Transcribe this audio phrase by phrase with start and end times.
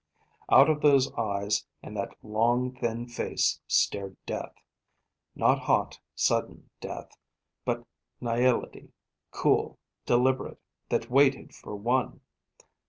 [0.51, 4.55] Out of those eyes and that long, thin face stared death;
[5.35, 7.15] not hot, sudden death,
[7.65, 7.85] but
[8.19, 8.89] nihility,
[9.29, 9.77] cool,
[10.07, 10.59] deliberate,
[10.89, 12.21] that waited for one!